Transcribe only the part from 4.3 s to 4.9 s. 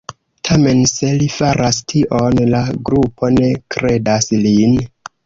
lin.